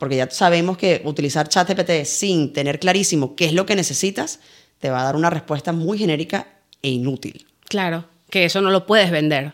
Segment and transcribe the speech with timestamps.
[0.00, 4.40] porque ya sabemos que utilizar ChatGPT sin tener clarísimo qué es lo que necesitas,
[4.78, 6.46] te va a dar una respuesta muy genérica
[6.80, 7.46] e inútil.
[7.68, 9.52] Claro, que eso no lo puedes vender.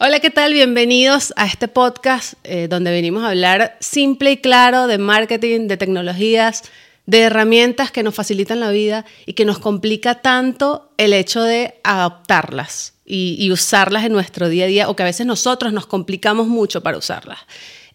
[0.00, 0.52] Hola, ¿qué tal?
[0.52, 5.76] Bienvenidos a este podcast eh, donde venimos a hablar simple y claro de marketing, de
[5.76, 6.64] tecnologías,
[7.06, 11.74] de herramientas que nos facilitan la vida y que nos complica tanto el hecho de
[11.82, 16.46] adoptarlas y, usarlas en nuestro día a día o que a veces nosotros nos complicamos
[16.46, 17.40] mucho para usarlas.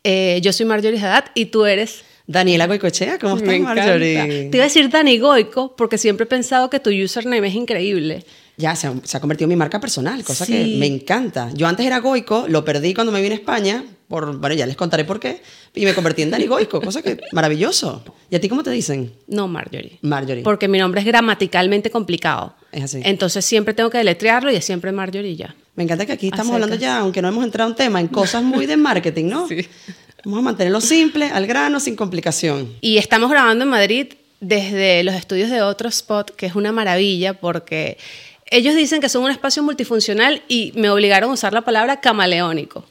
[0.04, 2.04] Eh, yo soy Marjorie Haddad y tú eres...
[2.30, 4.50] Daniela Goicochea, ¿cómo estás, Marjorie?
[4.52, 8.26] Te iba a decir Dani Goico porque siempre he pensado que tu username es increíble.
[8.58, 11.50] Ya, se ha, convertido en mi marca personal, cosa que me encanta.
[11.54, 14.76] Yo antes era Goico, lo perdí cuando me vine a España, por, bueno, ya les
[14.76, 15.42] contaré por qué,
[15.76, 18.04] y me convertí en Dani Goico, cosa que maravilloso.
[18.30, 19.14] ¿Y a ti cómo te dicen?
[19.28, 20.00] No, Marjorie.
[20.02, 20.44] Marjorie.
[20.44, 22.56] Porque mi nombre es gramaticalmente complicado.
[22.72, 23.02] Es así.
[23.04, 25.56] Entonces siempre tengo que deletrearlo y es siempre Marjorie ya.
[25.76, 28.44] Me encanta que aquí estamos hablando ya, aunque no hemos entrado en tema, en cosas
[28.44, 29.48] muy de marketing, ¿no?
[29.58, 29.68] Sí.
[30.24, 32.74] Vamos a mantenerlo simple, al grano, sin complicación.
[32.82, 34.08] Y estamos grabando en Madrid
[34.40, 37.98] desde los estudios de otro spot, que es una maravilla porque
[38.50, 42.86] ellos dicen que son un espacio multifuncional y me obligaron a usar la palabra camaleónico.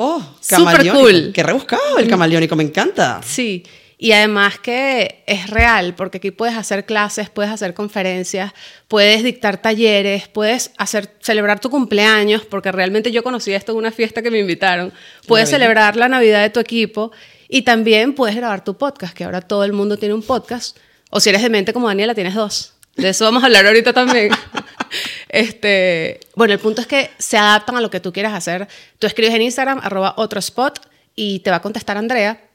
[0.00, 0.96] Oh, camaleónico.
[0.96, 1.32] Super cool.
[1.32, 3.20] Qué rebuscado el camaleónico, me encanta.
[3.24, 3.64] Sí.
[3.98, 8.52] Y además que es real, porque aquí puedes hacer clases, puedes hacer conferencias,
[8.86, 13.90] puedes dictar talleres, puedes hacer, celebrar tu cumpleaños, porque realmente yo conocí esto en una
[13.90, 14.92] fiesta que me invitaron.
[15.26, 17.10] Puedes celebrar la Navidad de tu equipo
[17.48, 20.76] y también puedes grabar tu podcast, que ahora todo el mundo tiene un podcast.
[21.10, 22.74] O si eres de mente como Daniela, tienes dos.
[22.94, 24.30] De eso vamos a hablar ahorita también.
[25.28, 28.68] este, bueno, el punto es que se adaptan a lo que tú quieras hacer.
[28.98, 30.80] Tú escribes en Instagram, arroba otro spot,
[31.14, 32.48] y te va a contestar Andrea.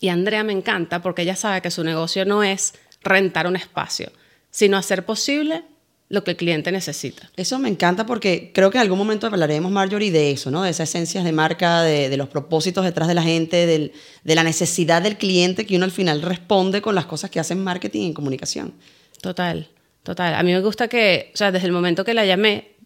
[0.00, 4.10] Y Andrea me encanta porque ella sabe que su negocio no es rentar un espacio,
[4.50, 5.64] sino hacer posible
[6.08, 7.30] lo que el cliente necesita.
[7.36, 10.62] Eso me encanta porque creo que en algún momento hablaremos, Marjorie, de eso, ¿no?
[10.62, 15.02] De esas esencias de marca, de, los propósitos detrás de la gente, de la necesidad
[15.02, 18.72] del cliente que uno al final responde con las cosas que hacen marketing y comunicación.
[19.20, 19.68] Total.
[20.08, 22.77] Total, a mí me gusta que, o sea, desde el momento que la llamé,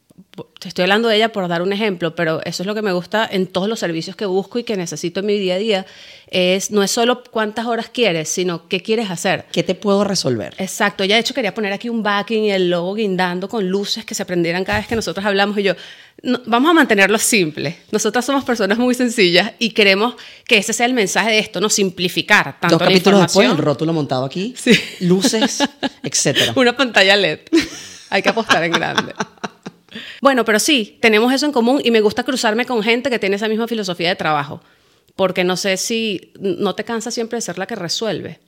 [0.58, 2.92] te estoy hablando de ella por dar un ejemplo, pero eso es lo que me
[2.92, 5.86] gusta en todos los servicios que busco y que necesito en mi día a día,
[6.28, 9.46] es no es solo cuántas horas quieres, sino qué quieres hacer.
[9.52, 10.54] ¿Qué te puedo resolver?
[10.58, 14.04] Exacto, ya de hecho quería poner aquí un backing y el logo guindando con luces
[14.04, 15.74] que se prendieran cada vez que nosotros hablamos y yo,
[16.46, 17.78] vamos a mantenerlo simple.
[17.90, 20.14] Nosotras somos personas muy sencillas y queremos
[20.46, 23.92] que ese sea el mensaje de esto, no simplificar tanto Dos capítulos después, el rótulo
[23.92, 24.54] montado aquí,
[25.00, 25.62] luces,
[26.02, 26.52] etcétera.
[26.56, 27.40] Una pantalla LED.
[28.10, 29.12] Hay que apostar en grande.
[30.20, 33.36] Bueno, pero sí, tenemos eso en común y me gusta cruzarme con gente que tiene
[33.36, 34.60] esa misma filosofía de trabajo,
[35.16, 38.40] porque no sé si no te cansa siempre de ser la que resuelve.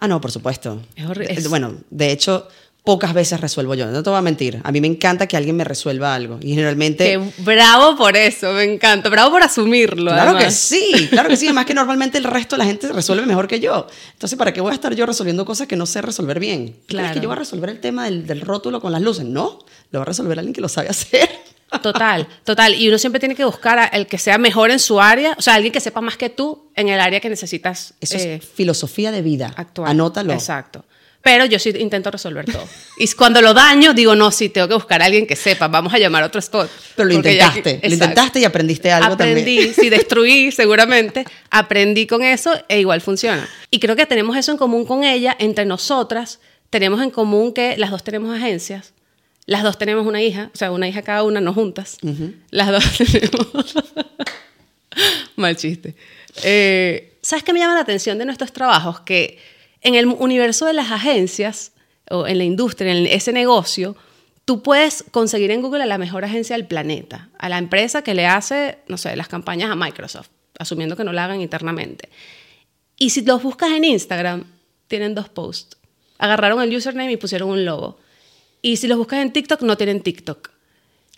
[0.00, 0.80] Ah, no, por supuesto.
[0.94, 1.48] Es horrible.
[1.48, 2.48] Bueno, de hecho,
[2.84, 3.86] pocas veces resuelvo yo.
[3.86, 4.60] No te voy a mentir.
[4.64, 6.38] A mí me encanta que alguien me resuelva algo.
[6.40, 7.04] Y generalmente.
[7.04, 9.08] Qué bravo por eso, me encanta.
[9.08, 10.10] Bravo por asumirlo.
[10.10, 11.46] Claro que sí, claro que sí.
[11.46, 13.86] Además que normalmente el resto de la gente resuelve mejor que yo.
[14.12, 16.76] Entonces, ¿para qué voy a estar yo resolviendo cosas que no sé resolver bien?
[16.86, 17.08] Claro.
[17.08, 19.24] ¿Es que yo voy a resolver el tema del, del rótulo con las luces?
[19.24, 19.58] No,
[19.90, 21.28] lo va a resolver alguien que lo sabe hacer.
[21.82, 22.74] Total, total.
[22.74, 25.42] Y uno siempre tiene que buscar a el que sea mejor en su área, o
[25.42, 27.92] sea, alguien que sepa más que tú en el área que necesitas.
[28.00, 29.52] Eso es eh, filosofía de vida.
[29.54, 29.90] Actual.
[29.90, 30.32] Anótalo.
[30.32, 30.86] Exacto.
[31.22, 32.66] Pero yo sí intento resolver todo.
[32.96, 35.92] Y cuando lo daño, digo, no, sí, tengo que buscar a alguien que sepa, vamos
[35.92, 36.70] a llamar a otro spot.
[36.94, 39.58] Pero lo intentaste, lo intentaste y aprendiste algo aprendí, también.
[39.58, 43.48] Aprendí, sí, destruí seguramente, aprendí con eso e igual funciona.
[43.70, 46.40] Y creo que tenemos eso en común con ella, entre nosotras,
[46.70, 48.94] tenemos en común que las dos tenemos agencias,
[49.46, 51.98] las dos tenemos una hija, o sea, una hija cada una, no juntas.
[52.50, 53.74] Las dos tenemos...
[55.36, 55.94] Mal chiste.
[56.42, 59.00] Eh, ¿Sabes qué me llama la atención de nuestros trabajos?
[59.00, 59.38] Que
[59.80, 61.72] en el universo de las agencias
[62.10, 63.96] o en la industria, en ese negocio,
[64.44, 68.14] tú puedes conseguir en Google a la mejor agencia del planeta, a la empresa que
[68.14, 70.28] le hace, no sé, las campañas a Microsoft,
[70.58, 72.08] asumiendo que no la hagan internamente.
[72.96, 74.44] Y si los buscas en Instagram,
[74.88, 75.76] tienen dos posts.
[76.18, 77.98] Agarraron el username y pusieron un logo.
[78.60, 80.50] Y si los buscas en TikTok, no tienen TikTok.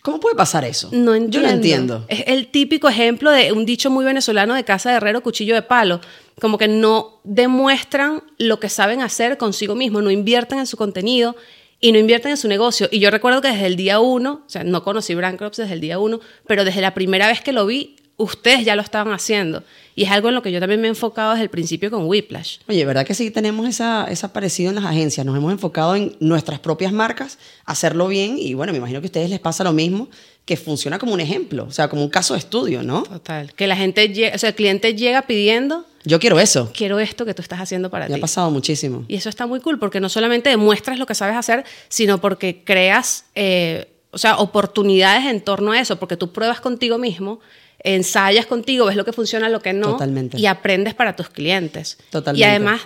[0.02, 0.88] ¿Cómo puede pasar eso?
[0.93, 1.31] No entiendo.
[1.31, 2.05] Yo no entiendo.
[2.08, 5.62] Es el típico ejemplo de un dicho muy venezolano de casa de herrero, cuchillo de
[5.62, 6.00] palo.
[6.41, 11.37] Como que no demuestran lo que saben hacer consigo mismos, no invierten en su contenido
[11.81, 12.88] y no invierten en su negocio.
[12.91, 15.81] Y yo recuerdo que desde el día uno, o sea, no conocí Brand desde el
[15.81, 19.62] día uno, pero desde la primera vez que lo vi, ustedes ya lo estaban haciendo.
[19.96, 22.06] Y es algo en lo que yo también me he enfocado desde el principio con
[22.06, 22.58] Whiplash.
[22.69, 25.26] Oye, ¿verdad que sí tenemos esa, esa parecido en las agencias?
[25.26, 29.08] Nos hemos enfocado en nuestras propias marcas, hacerlo bien y bueno, me imagino que a
[29.08, 30.08] ustedes les pasa lo mismo,
[30.44, 33.02] que funciona como un ejemplo, o sea, como un caso de estudio, ¿no?
[33.02, 33.52] Total.
[33.55, 36.70] Que la gente, o sea, el cliente llega pidiendo, Yo quiero eso.
[36.75, 38.20] quiero esto que tú estás haciendo para Me ha ti.
[38.20, 39.05] pasado muchísimo.
[39.06, 42.62] Y eso está muy cool porque no solamente demuestras lo que sabes hacer, sino porque
[42.64, 47.40] creas, eh, o sea, oportunidades en torno a eso, porque tú pruebas contigo mismo,
[47.85, 50.38] ensayas contigo, ves lo que funciona, lo que no, Totalmente.
[50.38, 51.99] y aprendes para tus clientes.
[52.11, 52.41] Totalmente.
[52.41, 52.82] Y además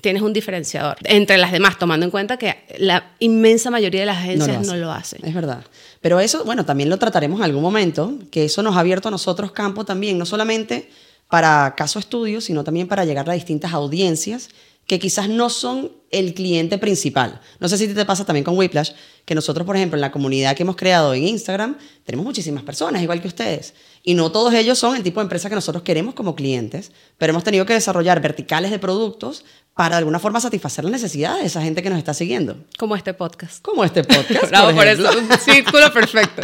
[0.00, 4.18] tienes un diferenciador entre las demás, tomando en cuenta que la inmensa mayoría de las
[4.18, 5.20] agencias no lo, hacen.
[5.24, 5.64] Es verdad.
[6.00, 9.10] Pero eso, bueno, también lo trataremos en algún momento, que eso nos ha abierto a
[9.10, 10.90] nosotros campo también, no solamente
[11.28, 14.50] para caso estudio, sino también para llegar a distintas audiencias
[14.86, 17.40] que quizás no son el cliente principal.
[17.58, 18.92] No sé si te pasa también con Whiplash,
[19.24, 23.02] que nosotros, por ejemplo, en la comunidad que hemos creado en Instagram, tenemos muchísimas personas,
[23.02, 23.74] igual que ustedes.
[24.08, 27.32] Y no todos ellos son el tipo de empresa que nosotros queremos como clientes, pero
[27.32, 29.44] hemos tenido que desarrollar verticales de productos
[29.74, 32.56] para de alguna forma satisfacer las necesidades de esa gente que nos está siguiendo.
[32.78, 33.60] Como este podcast.
[33.62, 34.48] Como este podcast.
[34.50, 36.42] Bravo por, eso, un círculo perfecto.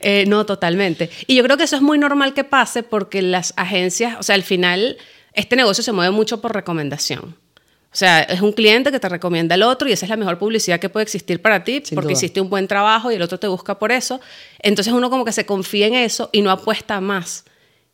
[0.00, 1.08] Eh, no, totalmente.
[1.28, 4.34] Y yo creo que eso es muy normal que pase porque las agencias, o sea,
[4.34, 4.98] al final,
[5.34, 7.36] este negocio se mueve mucho por recomendación.
[7.94, 10.36] O sea, es un cliente que te recomienda al otro y esa es la mejor
[10.36, 12.18] publicidad que puede existir para ti Sin porque duda.
[12.18, 14.20] hiciste un buen trabajo y el otro te busca por eso.
[14.58, 17.44] Entonces uno como que se confía en eso y no apuesta más.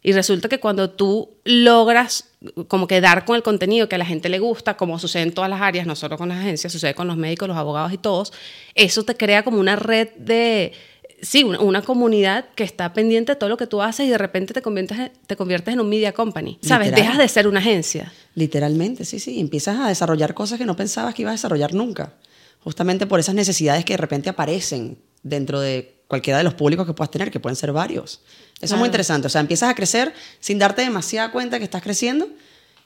[0.02, 2.30] Y resulta que cuando tú logras
[2.68, 5.32] como que dar con el contenido que a la gente le gusta, como sucede en
[5.32, 7.98] todas las áreas, no solo con las agencias, sucede con los médicos, los abogados y
[7.98, 8.32] todos,
[8.74, 10.72] eso te crea como una red de,
[11.22, 14.18] sí, una, una comunidad que está pendiente de todo lo que tú haces y de
[14.18, 16.58] repente te conviertes, te conviertes en un media company.
[16.62, 16.88] ¿Sabes?
[16.88, 17.04] Literal.
[17.04, 18.12] Dejas de ser una agencia.
[18.34, 19.40] Literalmente, sí, sí.
[19.40, 22.14] Empiezas a desarrollar cosas que no pensabas que ibas a desarrollar nunca.
[22.60, 26.92] Justamente por esas necesidades que de repente aparecen dentro de cualquiera de los públicos que
[26.92, 28.20] puedas tener, que pueden ser varios.
[28.60, 29.28] Eso es muy interesante.
[29.28, 32.28] O sea, empiezas a crecer sin darte demasiada cuenta que estás creciendo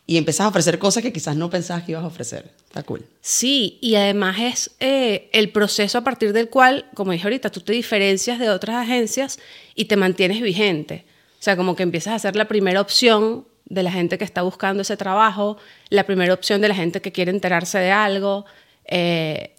[0.07, 2.51] y empiezas a ofrecer cosas que quizás no pensabas que ibas a ofrecer.
[2.67, 3.05] Está cool.
[3.23, 7.61] Sí, y además es eh, el proceso a partir del cual, como dije ahorita, tú
[7.61, 9.39] te diferencias de otras agencias
[9.75, 11.07] y te mantienes vigente.
[11.41, 14.43] O sea, como que empiezas a ser la primera opción de la gente que está
[14.43, 15.57] buscando ese trabajo,
[15.89, 18.45] la primera opción de la gente que quiere enterarse de algo.
[18.87, 19.55] eh,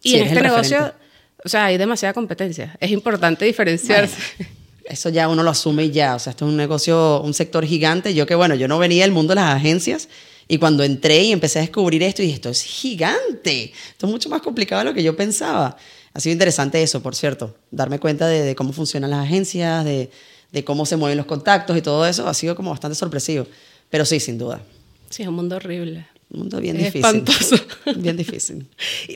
[0.00, 1.04] y Sí, en este negocio, referente.
[1.44, 2.76] o sea, hay demasiada competencia.
[2.78, 4.16] Es importante diferenciarse.
[4.38, 4.52] Bueno,
[4.88, 6.14] eso ya uno lo asume y ya.
[6.14, 8.14] O sea, esto es un negocio, un sector gigante.
[8.14, 10.08] Yo que, bueno, yo no venía del mundo de las agencias
[10.48, 13.72] y cuando entré y empecé a descubrir esto, dije, esto es gigante.
[13.90, 15.76] Esto es mucho más complicado de lo que yo pensaba.
[16.14, 17.54] Ha sido interesante eso, por cierto.
[17.70, 20.10] Darme cuenta de, de cómo funcionan las agencias, de,
[20.50, 22.26] de cómo se mueven los contactos y todo eso.
[22.26, 23.46] Ha sido como bastante sorpresivo.
[23.90, 24.60] Pero sí, sin duda.
[25.10, 26.06] Sí, es un mundo horrible.
[26.30, 27.04] Un mundo bien Es difícil.
[27.06, 27.56] espantoso.
[27.96, 28.66] Bien difícil.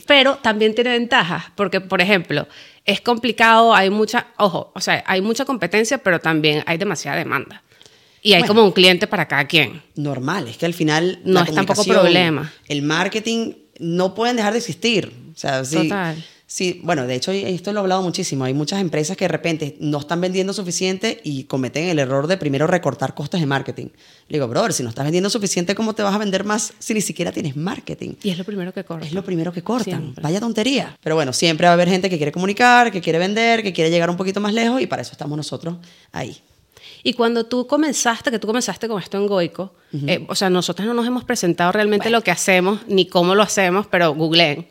[0.07, 2.47] Pero también tiene ventajas, porque, por ejemplo,
[2.85, 7.61] es complicado, hay mucha, ojo, o sea, hay mucha competencia, pero también hay demasiada demanda.
[8.23, 8.53] Y hay Bueno.
[8.55, 9.81] como un cliente para cada quien.
[9.95, 10.47] normal.
[10.47, 11.19] Es que al final.
[11.23, 12.51] No la es tampoco problema.
[12.67, 15.11] El marketing no pueden dejar de existir.
[15.35, 15.75] O sea, sí.
[15.89, 16.23] Total.
[16.53, 18.43] Sí, bueno, de hecho, esto lo he hablado muchísimo.
[18.43, 22.37] Hay muchas empresas que de repente no están vendiendo suficiente y cometen el error de
[22.37, 23.87] primero recortar costos de marketing.
[24.27, 26.93] Le digo, brother, si no estás vendiendo suficiente, ¿cómo te vas a vender más si
[26.93, 28.11] ni siquiera tienes marketing?
[28.21, 29.07] Y es lo primero que corre.
[29.07, 29.99] Es lo primero que cortan.
[29.99, 30.21] Siempre.
[30.21, 30.95] Vaya tontería.
[31.01, 33.89] Pero bueno, siempre va a haber gente que quiere comunicar, que quiere vender, que quiere
[33.89, 35.77] llegar un poquito más lejos y para eso estamos nosotros
[36.11, 36.37] ahí.
[37.01, 39.73] Y cuando tú comenzaste, que tú comenzaste con esto en Goico,
[40.05, 43.41] eh, o sea, nosotros no nos hemos presentado realmente lo que hacemos ni cómo lo
[43.41, 44.67] hacemos, pero googleen.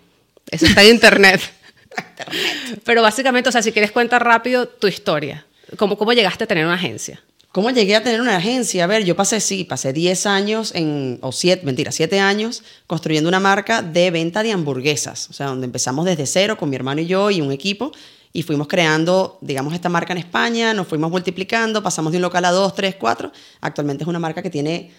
[0.49, 1.41] Eso está en internet.
[2.85, 5.47] pero básicamente, o sea, si quieres cuenta rápido tu historia.
[5.77, 7.23] ¿Cómo, ¿Cómo llegaste a tener una agencia?
[7.53, 8.85] ¿Cómo llegué a tener una agencia?
[8.85, 13.29] A ver, yo pasé, sí, pasé 10 años, en, o 7, mentira, 7 años construyendo
[13.29, 15.29] una marca de venta de hamburguesas.
[15.29, 17.93] O sea, donde empezamos desde cero con mi hermano y yo y un equipo.
[18.33, 22.47] Y fuimos creando, digamos, esta marca en España, nos fuimos multiplicando, pasamos de un local
[22.47, 23.31] a dos, tres, cuatro.
[23.61, 24.91] Actualmente es una marca que tiene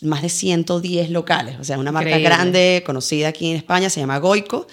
[0.00, 1.56] más de 110 locales.
[1.60, 2.34] O sea, es una marca Increíble.
[2.34, 4.66] grande, conocida aquí en España, se llama Goico.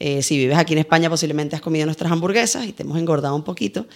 [0.00, 3.36] Eh, si vives aquí en España, posiblemente has comido nuestras hamburguesas y te hemos engordado
[3.36, 3.86] un poquito.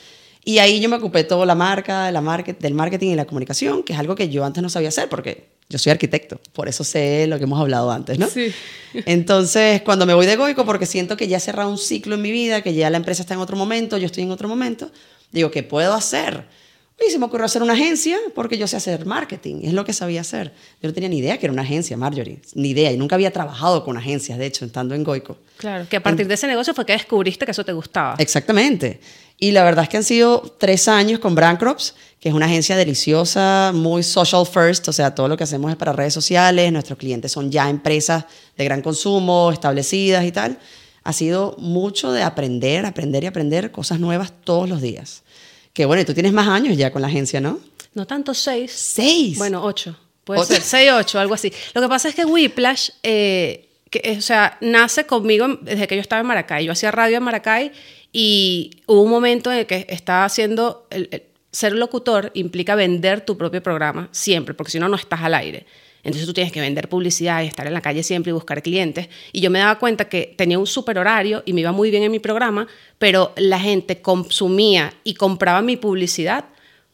[0.44, 3.24] Y ahí yo me ocupé toda la marca, de la market, del marketing y la
[3.24, 6.68] comunicación, que es algo que yo antes no sabía hacer porque yo soy arquitecto, por
[6.68, 8.28] eso sé lo que hemos hablado antes, ¿no?
[8.28, 8.52] Sí.
[9.06, 12.22] Entonces, cuando me voy de Goico, porque siento que ya he cerrado un ciclo en
[12.22, 14.90] mi vida, que ya la empresa está en otro momento, yo estoy en otro momento,
[15.32, 16.44] digo, ¿qué puedo hacer?
[17.00, 19.92] Y se me ocurrió hacer una agencia porque yo sé hacer marketing, es lo que
[19.92, 20.52] sabía hacer.
[20.80, 23.32] Yo no tenía ni idea que era una agencia, Marjorie, ni idea, y nunca había
[23.32, 25.36] trabajado con agencias, de hecho, estando en Goico.
[25.56, 28.14] Claro, que a partir de ese negocio fue que descubriste que eso te gustaba.
[28.18, 29.00] Exactamente.
[29.38, 32.76] Y la verdad es que han sido tres años con Brandcrops, que es una agencia
[32.76, 36.96] deliciosa, muy social first, o sea, todo lo que hacemos es para redes sociales, nuestros
[36.96, 38.24] clientes son ya empresas
[38.56, 40.58] de gran consumo, establecidas y tal.
[41.02, 45.23] Ha sido mucho de aprender, aprender y aprender cosas nuevas todos los días.
[45.74, 47.60] Que bueno, y tú tienes más años ya con la agencia, ¿no?
[47.92, 48.72] No tanto seis.
[48.72, 49.36] ¿Seis?
[49.36, 49.94] Bueno, ocho.
[50.24, 51.52] Puede ser seis, ocho, algo así.
[51.74, 55.96] Lo que pasa es que Whiplash, eh, que, eh, o sea, nace conmigo desde que
[55.96, 56.64] yo estaba en Maracay.
[56.64, 57.72] Yo hacía radio en Maracay
[58.12, 60.86] y hubo un momento en el que estaba haciendo...
[60.90, 65.20] el- el- ser locutor implica vender tu propio programa siempre, porque si no, no estás
[65.22, 65.66] al aire.
[66.04, 69.08] Entonces tú tienes que vender publicidad y estar en la calle siempre y buscar clientes.
[69.32, 72.02] Y yo me daba cuenta que tenía un super horario y me iba muy bien
[72.02, 72.68] en mi programa,
[72.98, 76.44] pero la gente consumía y compraba mi publicidad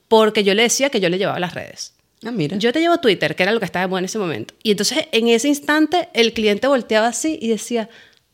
[0.09, 1.95] porque yo le decía que yo le llevaba las redes.
[2.25, 2.57] Ah, mira.
[2.57, 4.55] Yo te llevo Twitter, que era lo que estaba de moda en ese momento.
[4.62, 7.88] Y entonces en ese instante el cliente volteaba así y decía,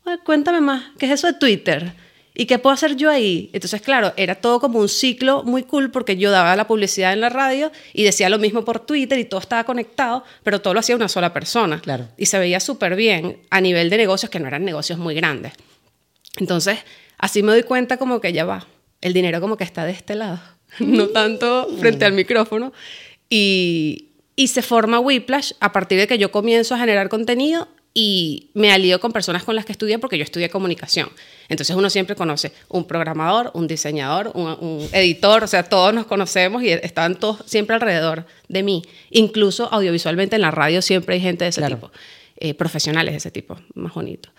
[0.05, 1.93] "Ay, cuéntame más, ¿qué es eso de Twitter?
[2.39, 3.49] ¿Y qué puedo hacer yo ahí?
[3.51, 7.19] Entonces, claro, era todo como un ciclo muy cool porque yo daba la publicidad en
[7.19, 10.79] la radio y decía lo mismo por Twitter y todo estaba conectado, pero todo lo
[10.79, 11.81] hacía una sola persona.
[11.81, 12.09] Claro.
[12.15, 15.53] Y se veía súper bien a nivel de negocios que no eran negocios muy grandes.
[16.35, 16.77] Entonces,
[17.17, 18.67] así me doy cuenta como que ya va,
[19.01, 20.39] el dinero como que está de este lado,
[20.79, 22.71] no tanto frente al micrófono.
[23.31, 27.67] Y, y se forma Whiplash a partir de que yo comienzo a generar contenido
[27.99, 31.09] y me alío con personas con las que estudié porque yo estudié comunicación.
[31.49, 36.05] Entonces uno siempre conoce un programador, un diseñador, un, un editor, o sea, todos nos
[36.05, 38.83] conocemos y estaban todos siempre alrededor de mí.
[39.09, 41.77] Incluso audiovisualmente en la radio siempre hay gente de ese Claro.
[41.77, 41.91] tipo,
[42.35, 44.29] eh, profesionales de ese tipo, más bonito.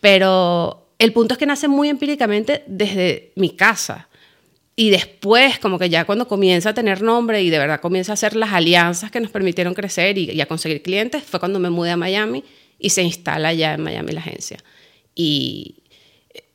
[0.00, 4.10] Pero el punto es que nace muy empíricamente desde mi casa.
[4.76, 8.14] Y después, como que ya cuando comienza a tener nombre y de verdad comienza a
[8.14, 11.70] hacer las alianzas que nos permitieron crecer y, y a conseguir clientes, fue cuando me
[11.70, 12.44] mudé a Miami
[12.78, 14.58] y se instala ya en Miami la agencia.
[15.14, 15.76] Y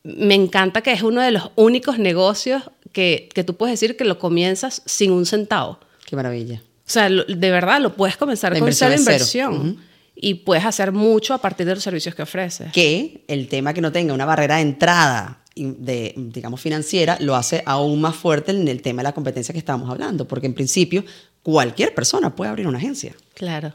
[0.02, 2.62] me encanta que es uno de los únicos negocios
[2.92, 5.78] que, que tú puedes decir que lo comienzas sin un centavo.
[6.06, 6.62] Qué maravilla.
[6.86, 9.00] O sea, lo- de verdad lo puedes comenzar La con inversión cero.
[9.00, 9.78] inversión.
[10.16, 12.70] Y puedes hacer mucho a partir de los servicios que ofreces.
[12.72, 17.62] Que el tema que no tenga una barrera de entrada de, digamos, financiera, lo hace
[17.66, 20.26] aún más fuerte en el tema de la competencia que estábamos hablando.
[20.28, 21.04] Porque en principio,
[21.42, 23.14] cualquier persona puede abrir una agencia.
[23.34, 23.74] Claro.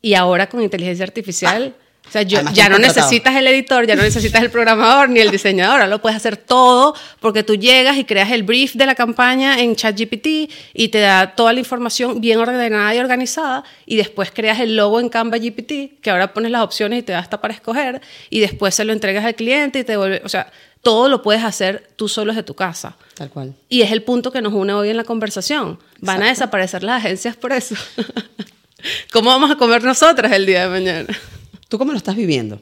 [0.00, 1.74] Y ahora con inteligencia artificial,
[2.08, 2.78] o sea, yo, ya no contratado.
[2.78, 6.38] necesitas el editor, ya no necesitas el programador ni el diseñador, ahora lo puedes hacer
[6.38, 11.00] todo porque tú llegas y creas el brief de la campaña en ChatGPT y te
[11.00, 15.36] da toda la información bien ordenada y organizada y después creas el logo en Canva
[15.36, 18.00] GPT, que ahora pones las opciones y te da hasta para escoger
[18.30, 20.50] y después se lo entregas al cliente y te devuelve, o sea,
[20.80, 22.96] todo lo puedes hacer tú solo desde tu casa.
[23.14, 23.54] Tal cual.
[23.68, 25.78] Y es el punto que nos une hoy en la conversación.
[26.00, 27.74] Van a desaparecer las agencias por eso.
[29.12, 31.18] ¿Cómo vamos a comer nosotras el día de mañana?
[31.68, 32.60] ¿Tú cómo lo estás viviendo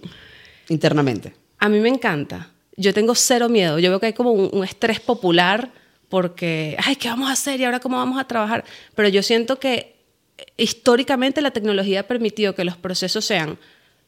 [0.69, 1.35] internamente?
[1.59, 2.51] A mí me encanta.
[2.77, 3.79] Yo tengo cero miedo.
[3.79, 5.71] Yo veo que hay como un, un estrés popular
[6.09, 8.65] porque, ay, ¿qué vamos a hacer y ahora cómo vamos a trabajar?
[8.95, 9.97] Pero yo siento que
[10.39, 13.59] eh, históricamente la tecnología ha permitido que los procesos sean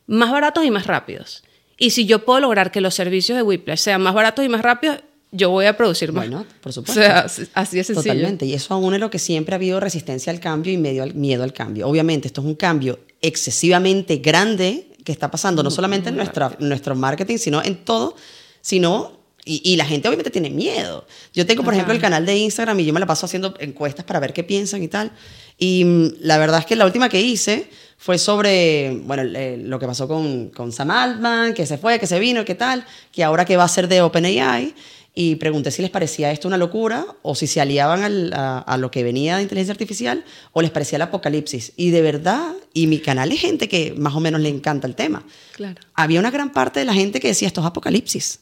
[0.07, 1.45] más baratos y más rápidos.
[1.77, 4.62] Y si yo puedo lograr que los servicios de Whiplash sean más baratos y más
[4.62, 4.99] rápidos,
[5.30, 6.28] yo voy a producir más.
[6.28, 6.47] Not?
[6.61, 7.00] Por supuesto.
[7.00, 8.12] O sea, así es sencillo.
[8.12, 8.47] Totalmente.
[8.47, 11.14] Y eso aún es lo que siempre ha habido resistencia al cambio y medio al,
[11.14, 11.87] miedo al cambio.
[11.88, 16.94] Obviamente, esto es un cambio excesivamente grande que está pasando, no solamente en nuestra, nuestro
[16.94, 18.16] marketing, sino en todo,
[18.61, 19.18] sino...
[19.44, 21.06] Y, y la gente obviamente tiene miedo.
[21.32, 21.78] Yo tengo, por Ajá.
[21.78, 24.44] ejemplo, el canal de Instagram y yo me la paso haciendo encuestas para ver qué
[24.44, 25.11] piensan y tal.
[25.56, 29.78] Y mm, la verdad es que la última que hice fue sobre, bueno, eh, lo
[29.78, 33.25] que pasó con, con Sam Altman, que se fue, que se vino, qué tal, que
[33.25, 34.75] ahora qué va a hacer de OpenAI.
[35.21, 38.77] Y pregunté si les parecía esto una locura o si se aliaban al- a, a
[38.77, 41.73] lo que venía de inteligencia artificial o les parecía el apocalipsis.
[41.77, 44.95] Y de verdad, y mi canal es gente que más o menos le encanta el
[44.95, 45.25] tema.
[45.57, 45.81] Claro.
[45.95, 48.39] Había una gran parte de la gente que decía esto es apocalipsis.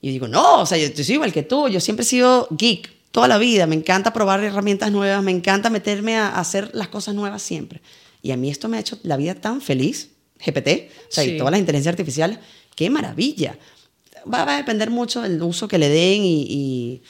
[0.00, 2.06] Y yo digo, no, o sea, yo, yo soy igual que tú, yo siempre he
[2.08, 6.38] sido geek toda la vida, me encanta probar herramientas nuevas, me encanta meterme a, a
[6.40, 7.80] hacer las cosas nuevas siempre.
[8.22, 11.30] Y a mí esto me ha hecho la vida tan feliz, GPT, o sea, Sí.
[11.30, 12.38] y todas las inteligencias artificiales,
[12.76, 13.58] qué maravilla.
[14.32, 17.02] Va, va a depender mucho del uso que le den y, y,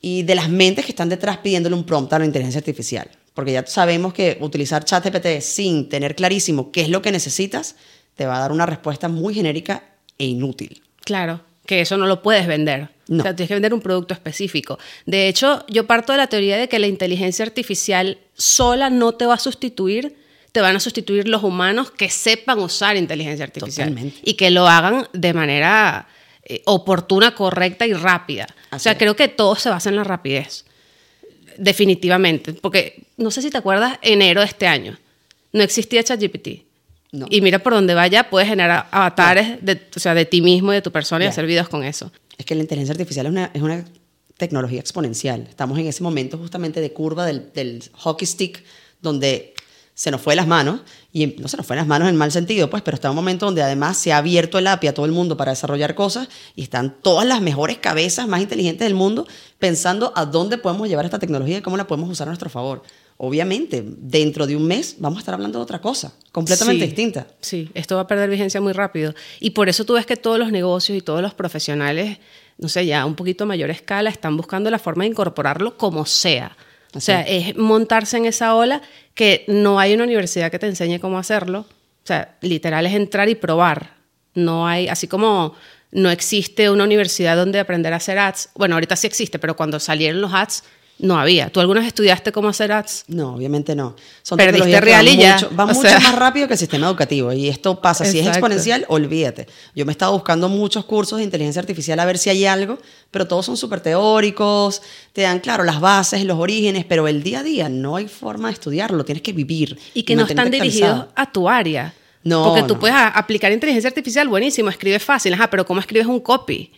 [0.00, 3.10] y de las mentes que están detrás pidiéndole un prompt a la inteligencia artificial.
[3.34, 7.76] Porque ya sabemos que utilizar ChatGPT sin tener clarísimo qué es lo que necesitas,
[8.14, 9.82] te va a dar una respuesta muy genérica
[10.18, 10.82] e inútil.
[11.04, 12.88] Claro, que eso no lo puedes vender.
[13.08, 13.20] No.
[13.20, 14.78] O sea, tienes que vender un producto específico.
[15.04, 19.26] De hecho, yo parto de la teoría de que la inteligencia artificial sola no te
[19.26, 20.16] va a sustituir,
[20.52, 24.18] te van a sustituir los humanos que sepan usar inteligencia artificial Totalmente.
[24.24, 26.08] y que lo hagan de manera
[26.48, 28.46] eh, oportuna, correcta y rápida.
[28.72, 28.98] o Así sea, es.
[28.98, 30.64] creo que todo se basa en la rapidez.
[31.58, 32.52] Definitivamente.
[32.54, 34.96] Porque no sé si te acuerdas, enero de este año
[35.52, 36.48] no existía ChatGPT.
[37.12, 37.26] No.
[37.30, 40.76] Y mira por donde vaya, puedes generar avatares de, o sea, de ti mismo y
[40.76, 41.30] de tu persona y Ya.
[41.30, 42.12] hacer videos con eso.
[42.36, 43.84] Es que la inteligencia artificial es una, es una
[44.36, 45.46] tecnología exponencial.
[45.48, 48.62] Estamos en ese momento justamente de curva del, del hockey stick,
[49.00, 49.54] donde
[49.96, 52.16] se nos fue de las manos, y no se nos fue de las manos en
[52.16, 54.94] mal sentido, pues, pero está un momento donde además se ha abierto el API a
[54.94, 58.94] todo el mundo para desarrollar cosas y están todas las mejores cabezas más inteligentes del
[58.94, 59.26] mundo
[59.58, 62.82] pensando a dónde podemos llevar esta tecnología y cómo la podemos usar a nuestro favor.
[63.18, 67.26] obviamente, dentro de un mes vamos a estar hablando de otra cosa, completamente Sí, distinta.
[67.40, 69.14] Sí, esto va a perder vigencia muy rápido.
[69.40, 72.18] Y por eso tú ves que todos los negocios y todos los profesionales,
[72.58, 75.78] no sé, ya a un poquito a mayor escala, están buscando la forma de incorporarlo
[75.78, 76.54] como sea.
[76.94, 78.82] O Así sea, es montarse en esa ola
[79.14, 81.60] que no hay una universidad que te enseñe cómo hacerlo.
[81.60, 83.94] O sea, literal es entrar y probar.
[84.34, 85.54] No hay, así como
[85.90, 88.50] no existe una universidad donde aprender a hacer ads.
[88.54, 90.62] Bueno, ahorita sí existe, pero cuando salieron los ads
[90.98, 91.50] no había.
[91.50, 93.04] ¿Tú alguna vez estudiaste cómo hacer ads?
[93.08, 93.96] No, obviamente no.
[94.22, 95.34] Son Perdiste real y ya.
[95.34, 96.00] mucho, van O mucho sea.
[96.00, 97.32] más rápido que el sistema educativo.
[97.32, 98.04] Y esto pasa.
[98.06, 99.46] Si es exponencial, olvídate.
[99.74, 102.78] Yo me he estado buscando muchos cursos de inteligencia artificial a ver si hay algo,
[103.10, 104.80] pero todos son súper teóricos.
[105.12, 108.48] Te dan, claro, las bases, los orígenes, pero el día a día no hay forma
[108.48, 109.04] de estudiarlo.
[109.04, 109.78] Tienes que vivir.
[109.94, 111.12] y que no están dirigidos actualizado.
[111.16, 111.94] a tu área.
[112.24, 112.80] No, Porque tú no.
[112.80, 116.72] puedes aplicar inteligencia artificial, buenísimo, escribes fácil, ajá, pero ¿cómo escribes un copy?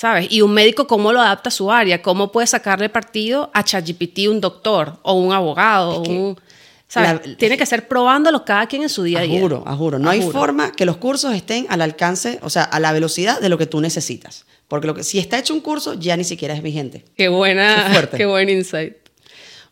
[0.00, 0.28] ¿Sabes?
[0.32, 2.00] Y un médico, ¿cómo lo adapta a su área?
[2.00, 5.96] ¿Cómo puede sacarle partido a ChatGPT un doctor o un abogado?
[5.96, 6.40] o que un,
[6.88, 7.26] ¿sabes?
[7.26, 9.38] la- Tiene que ser probándolo cada quien en su día a día.
[9.66, 9.98] Ajuro.
[9.98, 13.50] No hay forma que los cursos estén al alcance, o sea, a la velocidad de
[13.50, 14.46] lo que tú necesitas.
[14.68, 17.04] Porque lo que, si está hecho un curso, ya ni siquiera es vigente.
[17.14, 18.16] Qué buena, Qué fuerte.
[18.16, 18.94] qué buen insight.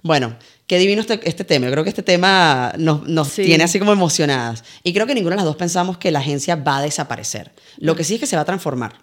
[0.02, 1.66] Bueno, qué divino este, este tema.
[1.66, 3.44] Yo creo que este tema nos, nos Sí.
[3.44, 4.62] tiene así como emocionadas.
[4.82, 7.52] Y creo que ninguna de las dos pensamos que la agencia va a desaparecer.
[7.78, 8.94] Lo que sí es que se va a transformar,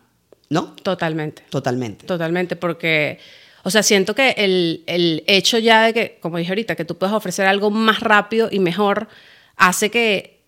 [0.49, 0.73] ¿no?
[0.83, 1.43] Totalmente.
[1.49, 2.05] Totalmente.
[2.05, 3.19] Totalmente, porque,
[3.63, 6.97] o sea, siento que el, el hecho ya de que, como dije ahorita, que tú
[6.97, 9.07] puedes ofrecer algo más rápido y mejor,
[9.55, 10.41] hace que,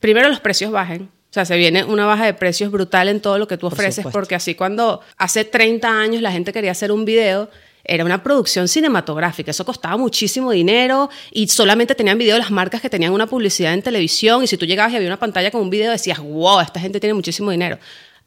[0.00, 1.10] primero, los precios bajen.
[1.30, 3.74] O sea, se viene una baja de precios brutal en todo lo que tú Por
[3.74, 4.18] ofreces, supuesto.
[4.18, 7.48] porque así cuando hace 30 años la gente quería hacer un video,
[7.84, 12.90] era una producción cinematográfica, eso costaba muchísimo dinero y solamente tenían video las marcas que
[12.90, 15.70] tenían una publicidad en televisión y si tú llegabas y había una pantalla con un
[15.70, 17.78] video decías, wow, esta gente tiene muchísimo dinero.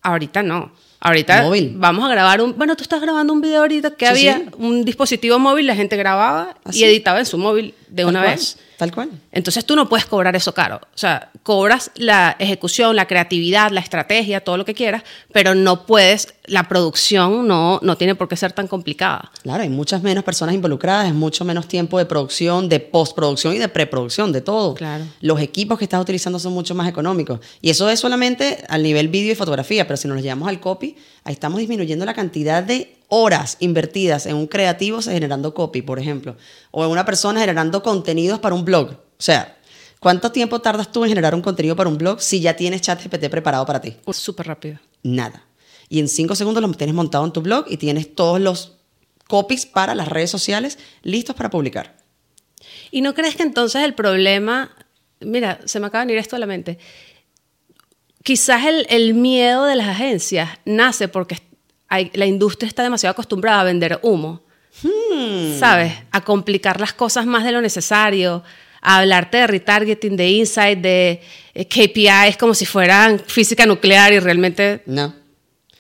[0.02, 0.72] Ahorita no.
[1.06, 1.74] Ahorita Móvil.
[1.76, 2.58] vamos a grabar un...
[2.58, 4.46] Bueno, tú estás grabando un video ahorita que Sí, había sí.
[4.58, 6.80] un dispositivo móvil, la gente grababa Así.
[6.80, 8.58] y editaba en su móvil de Tal una cual, vez.
[8.78, 9.12] Tal cual.
[9.32, 10.78] Entonces tú no puedes cobrar eso caro.
[10.78, 15.86] O sea, cobras la ejecución, la creatividad, la estrategia, todo lo que quieras, pero no
[15.86, 19.32] puedes, la producción no, no tiene por qué ser tan complicada.
[19.44, 23.60] Claro, hay muchas menos personas involucradas, es mucho menos tiempo de producción, de postproducción y
[23.60, 24.76] de preproducción, de todo.
[24.76, 25.06] Claro.
[25.22, 27.40] Los equipos que estás utilizando son mucho más económicos.
[27.62, 30.96] Y eso es solamente al nivel vídeo y fotografía, pero si nos llevamos al copy,
[31.24, 36.36] ahí estamos disminuyendo la cantidad de horas invertidas en un creativo generando copy, por ejemplo,
[36.72, 38.90] o en una persona generando contenidos para un blog.
[38.90, 39.56] O sea,
[40.00, 43.30] ¿cuánto tiempo tardas tú en generar un contenido para un blog si ya tienes ChatGPT
[43.30, 43.98] preparado para ti?
[44.12, 44.80] Súper rápido.
[45.04, 45.46] nada.
[45.90, 48.78] Y en cinco segundos lo tienes montado en tu blog y tienes todos los
[49.28, 51.98] copies para las redes sociales listos para publicar.
[52.90, 54.76] ¿Y no crees que entonces el problema,
[55.20, 56.80] mira, se me acaba de venir esto a la mente,
[58.24, 61.53] quizás el, el miedo de las agencias nace porque
[61.94, 64.42] hay- la industria está demasiado acostumbrada a vender humo,
[65.60, 65.94] ¿sabes?
[66.12, 68.44] A complicar las cosas más de lo necesario,
[68.82, 71.22] a hablarte de retargeting, de insight, de
[71.54, 75.06] eh, KPIs como si fueran física nuclear y realmente, No.
[75.06, 75.14] o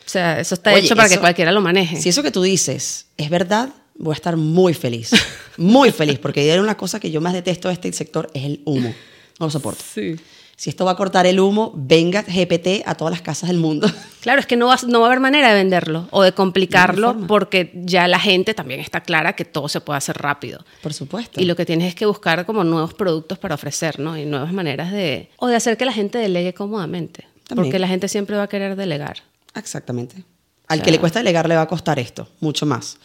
[0.09, 1.99] sea, eso está Oye, hecho para que cualquiera lo maneje.
[2.01, 5.11] Si eso que tú dices es verdad, voy a estar muy feliz.
[5.57, 8.61] Muy feliz, porque hay una cosa que yo más detesto de este sector es el
[8.65, 8.91] humo.
[9.39, 9.83] No lo soporto.
[9.93, 10.15] Sí.
[10.55, 13.87] Si esto va a cortar el humo, venga GPT a todas las casas del mundo.
[14.23, 17.27] Claro, es que no va, no va a haber manera de venderlo o de complicarlo
[17.27, 20.63] porque ya la gente también está clara que todo se puede hacer rápido.
[20.81, 21.41] Por supuesto.
[21.41, 24.17] Y lo que tienes es que buscar como nuevos productos para ofrecer, ¿no?
[24.17, 25.29] Y nuevas maneras de...
[25.39, 27.25] O de hacer que la gente delegue cómodamente.
[27.45, 27.65] También.
[27.65, 29.17] Porque la gente siempre va a querer delegar.
[29.55, 30.23] Exactamente.
[30.69, 32.97] Al sea- que le cuesta delegar le va a costar esto, mucho más.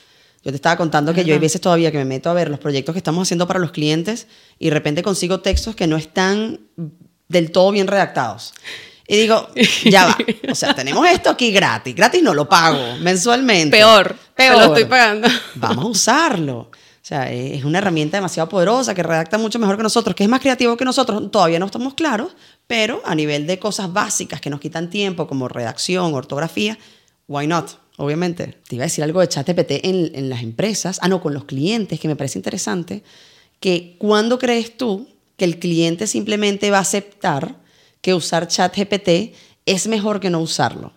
[0.44, 2.60] Yo te estaba contando que yo hay veces todavía que me meto a ver los
[2.60, 4.28] proyectos que estamos haciendo para los clientes
[4.60, 6.60] y de repente consigo textos que no están
[7.28, 8.54] del todo bien redactados.
[9.06, 9.48] Y digo,
[9.84, 10.18] ya va.
[10.50, 11.94] O sea, tenemos esto aquí gratis.
[11.94, 13.76] Gratis no lo pago mensualmente.
[13.76, 14.14] Peor.
[14.34, 14.58] Peor.
[14.58, 15.28] Lo estoy pagando.
[15.54, 16.58] Vamos a usarlo.
[16.58, 20.28] O sea, es una herramienta demasiado poderosa que redacta mucho mejor que nosotros, que es
[20.28, 21.30] más creativo que nosotros.
[21.30, 22.32] Todavía no estamos claros,
[22.66, 26.78] pero a nivel de cosas básicas que nos quitan tiempo, como redacción, ortografía,
[27.26, 27.70] why not?
[27.96, 28.58] Obviamente.
[28.68, 31.44] Te iba a decir algo de ChatGPT en, en las empresas, ah, no, con los
[31.44, 33.02] clientes, que me parece interesante,
[33.58, 35.08] que cuando crees tú
[35.38, 37.56] que el cliente simplemente va a aceptar
[38.02, 40.92] que usar ChatGPT es mejor que no usarlo.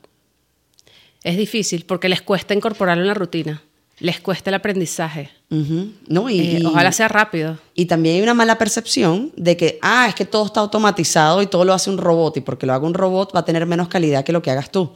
[1.23, 3.61] Es difícil porque les cuesta incorporarlo en la rutina.
[3.99, 5.29] Les cuesta el aprendizaje.
[5.51, 5.91] Ujú.
[6.07, 6.27] ¿No?
[6.29, 7.59] Y, Eh, y- ojalá sea rápido.
[7.75, 11.47] Y también hay una mala percepción de que, ah, es que todo está automatizado y
[11.47, 13.87] todo lo hace un robot y porque lo haga un robot va a tener menos
[13.89, 14.91] calidad que lo que hagas tú.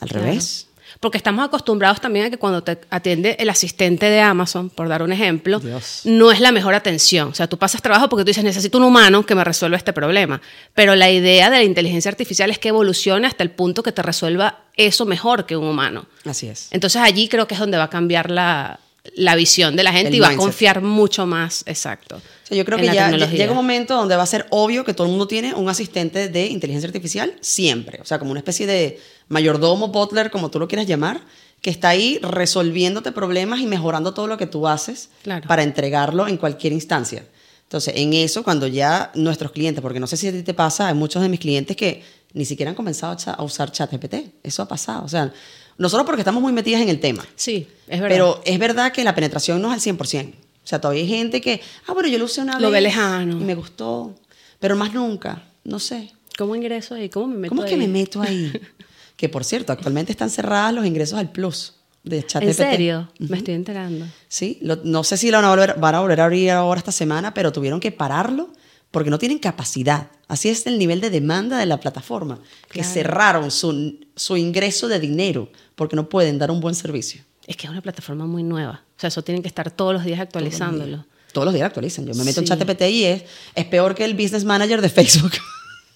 [0.00, 0.26] Al Claro.
[0.26, 0.66] revés.
[1.02, 5.02] Porque estamos acostumbrados también a que cuando te atiende el asistente de Amazon, por dar
[5.02, 6.02] un ejemplo, Dios.
[6.04, 7.30] no es la mejor atención.
[7.30, 9.92] O sea, tú pasas trabajo porque tú dices, necesito un humano que me resuelva este
[9.92, 10.40] problema.
[10.74, 14.00] Pero la idea de la inteligencia artificial es que evolucione hasta el punto que te
[14.00, 16.06] resuelva eso mejor que un humano.
[16.24, 16.68] Así es.
[16.70, 18.78] Entonces allí creo que es donde va a cambiar la,
[19.16, 22.16] la visión de la gente El y va a confiar mucho más, exacto.
[22.16, 23.36] O sea, yo creo que ya tecnología.
[23.38, 26.28] llega un momento donde va a ser obvio que todo el mundo tiene un asistente
[26.28, 28.00] de inteligencia artificial siempre.
[28.00, 31.20] O sea, como una especie de mayordomo, butler, como tú lo quieras llamar,
[31.60, 35.46] que está ahí resolviéndote problemas y mejorando todo lo que tú haces Claro.
[35.48, 37.24] para entregarlo en cualquier instancia.
[37.64, 40.88] Entonces, en eso, cuando ya nuestros clientes, porque no sé si a ti te pasa,
[40.88, 42.02] hay muchos de mis clientes que
[42.34, 44.14] ni siquiera han comenzado a usar ChatGPT.
[44.42, 45.04] Eso ha pasado.
[45.04, 45.32] O sea,
[45.78, 47.24] nosotros porque estamos muy metidas en el tema.
[47.36, 48.14] Sí, es verdad.
[48.14, 50.34] Pero es verdad que la penetración no es al 100%.
[50.64, 52.82] O sea, todavía hay gente que, ah, bueno, yo lo usé una Lo ve vez
[52.84, 53.40] lejano.
[53.40, 54.14] y me gustó,
[54.60, 56.12] pero más nunca, no sé.
[56.38, 57.08] ¿Cómo ingreso ahí?
[57.08, 57.80] ¿Cómo me meto ¿Cómo es que ahí?
[57.80, 58.52] me meto ahí?
[59.16, 62.48] que por cierto, actualmente están cerradas los ingresos al Plus de ChatGPT.
[62.48, 63.12] ¿En serio?
[63.18, 64.06] Me estoy enterando.
[64.28, 66.78] Sí, lo- no sé si lo van a, volver, van a volver a abrir ahora
[66.78, 68.50] esta semana, pero tuvieron que pararlo
[68.92, 70.08] porque no tienen capacidad.
[70.28, 72.38] Así es el nivel de demanda de la plataforma,
[72.70, 77.22] que cerraron su, su ingreso de dinero porque no pueden dar un buen servicio.
[77.46, 78.84] Es que es una plataforma muy nueva.
[78.96, 81.04] O sea, eso tienen que estar todos los días actualizándolo.
[81.32, 82.06] Todos los días actualizan.
[82.06, 82.52] Yo me meto en Sí.
[82.52, 83.24] ChatGPT y es,
[83.54, 85.32] es peor que el Business Manager de Facebook.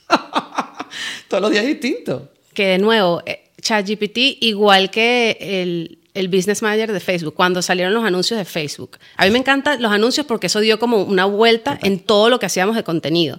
[1.29, 2.31] Todos los días es distinto.
[2.55, 7.95] Que de nuevo, eh, ChatGPT, igual que el, el Business Manager de Facebook, cuando salieron
[7.95, 8.99] los anuncios de Facebook.
[9.17, 12.39] A mí me encantan los anuncios porque eso dio como una vuelta en todo lo
[12.39, 13.39] que hacíamos de contenido.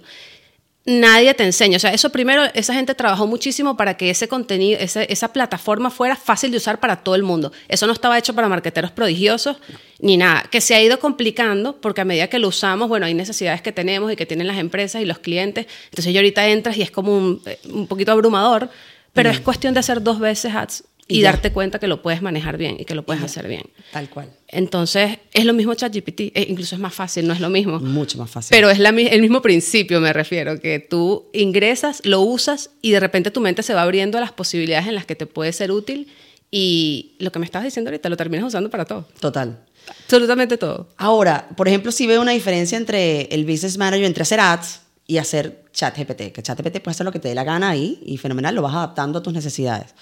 [0.88, 1.76] Nadie te enseña.
[1.76, 6.16] O sea, eso primero, esa gente trabajó muchísimo para que ese contenido, esa plataforma fuera
[6.16, 7.52] fácil de usar para todo el mundo.
[7.68, 9.58] Eso no estaba hecho para marqueteros prodigiosos
[10.00, 10.44] ni nada.
[10.50, 13.70] Que se ha ido complicando porque a medida que lo usamos, bueno, hay necesidades que
[13.70, 15.66] tenemos y que tienen las empresas y los clientes.
[15.90, 18.70] Entonces, yo ahorita entras y es como un, eh, un poquito abrumador,
[19.12, 22.58] pero es cuestión de hacer dos veces ads y, darte cuenta que lo puedes manejar
[22.58, 23.62] bien y que lo puedes hacer bien.
[23.92, 24.30] Tal cual.
[24.46, 27.80] Entonces, es lo mismo ChatGPT, eh, incluso es más fácil, no es lo mismo.
[27.80, 28.50] Mucho más fácil.
[28.50, 33.00] Pero es la el mismo principio, me refiero, que tú ingresas, lo usas y de
[33.00, 35.72] repente tu mente se va abriendo a las posibilidades en las que te puede ser
[35.72, 36.08] útil
[36.50, 39.06] y lo que me estabas diciendo ahorita lo terminas usando para todo.
[39.20, 39.64] Total.
[40.04, 40.88] Absolutamente todo.
[40.96, 45.18] Ahora, por ejemplo, si veo una diferencia entre el Business Manager, entre hacer ads y
[45.18, 48.54] hacer ChatGPT, que ChatGPT puede hacer lo que te dé la gana ahí y fenomenal,
[48.54, 49.94] lo vas adaptando a tus necesidades.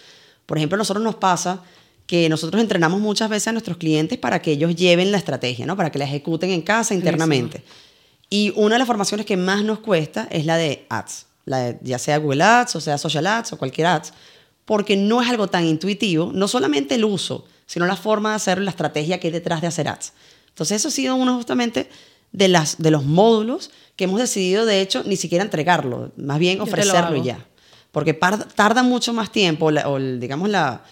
[0.46, 1.62] Por ejemplo, a nosotros nos pasa
[2.06, 5.76] que nosotros entrenamos muchas veces a nuestros clientes para que ellos lleven la estrategia, ¿no?
[5.76, 7.64] Para que la ejecuten en casa internamente.
[8.30, 11.78] Y una de las formaciones que más nos cuesta es la de ads, la de-
[11.82, 14.12] ya sea Google Ads o sea Social Ads o cualquier ads,
[14.64, 18.60] porque no es algo tan intuitivo, no solamente el uso, sino la forma de hacer
[18.60, 20.12] la estrategia que hay detrás de hacer ads.
[20.48, 21.88] Entonces eso ha sido uno justamente
[22.32, 26.58] de, las, de los módulos que hemos decidido, de hecho, ni siquiera entregarlo, más bien
[26.60, 27.46] ofrecerlo ya.
[27.96, 30.82] Porque tarda mucho más tiempo, la- o digamos la,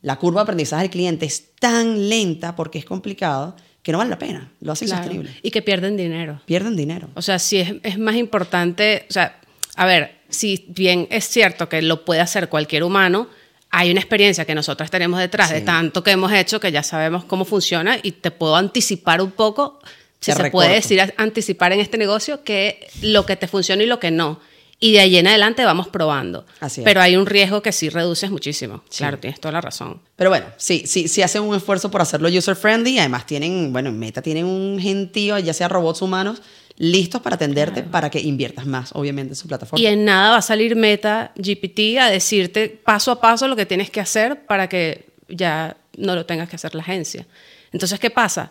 [0.00, 4.10] la curva de aprendizaje del cliente es tan lenta porque es complicado que no vale
[4.10, 5.00] la pena, lo hace Claro.
[5.02, 5.40] insostenible.
[5.42, 6.40] Y que pierden dinero.
[6.46, 7.08] Pierden dinero.
[7.16, 9.40] O sea, sí es, es más importante, o sea,
[9.74, 13.26] a ver, si bien es cierto que lo puede hacer cualquier humano,
[13.70, 17.24] hay una experiencia que nosotros tenemos detrás de tanto que hemos hecho que ya sabemos
[17.24, 19.80] cómo funciona y te puedo anticipar un poco,
[20.20, 20.52] si Te se recorto.
[20.58, 24.38] puede decir anticipar en este negocio, que lo que te funciona y lo que no.
[24.82, 26.44] Y de ahí en adelante vamos probando.
[26.58, 26.84] Así es.
[26.84, 28.82] Pero hay un riesgo que sí reduces muchísimo.
[28.94, 30.00] Claro, tienes toda la razón.
[30.16, 32.98] Pero bueno, sí, sí, sí hacen un esfuerzo por hacerlo user friendly.
[32.98, 36.42] Además tienen, bueno, en Meta tienen un gentío, ya sea robots humanos,
[36.78, 39.80] listos para atenderte para que inviertas más, obviamente, en su plataforma.
[39.80, 43.66] Y en nada va a salir Meta GPT a decirte paso a paso lo que
[43.66, 47.24] tienes que hacer para que ya no lo tengas que hacer la agencia.
[47.70, 48.50] Entonces, ¿qué pasa?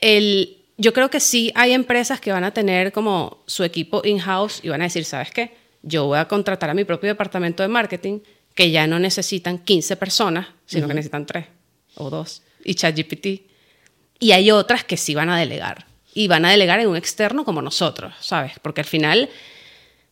[0.00, 4.58] El, yo creo que sí hay empresas que van a tener como su equipo in-house
[4.64, 5.56] y van a decir, ¿sabes qué?
[5.82, 8.20] Yo voy a contratar a mi propio departamento de marketing
[8.54, 11.46] que ya no necesitan 15 personas, sino que necesitan 3
[11.96, 13.26] o 2 y ChatGPT.
[14.18, 15.86] Y hay otras que sí van a delegar.
[16.12, 18.52] Y van a delegar en un externo como nosotros, ¿sabes?
[18.60, 19.28] Porque al final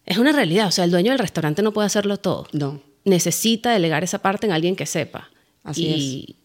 [0.04, 0.68] es una realidad.
[0.68, 2.46] O sea, el dueño del restaurante no puede hacerlo todo.
[2.52, 5.30] No, Necesita delegar esa parte en alguien que sepa.
[5.64, 6.36] Así y